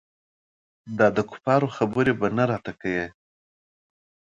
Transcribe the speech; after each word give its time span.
دا 0.97 1.07
دکفارو 1.17 1.67
خبرې 1.77 2.13
به 2.19 2.27
نه 2.37 2.43
راته 2.51 2.71
کيې. 2.81 3.05